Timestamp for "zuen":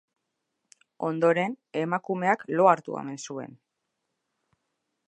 3.31-3.55